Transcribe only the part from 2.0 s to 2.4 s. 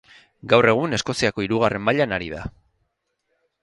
ari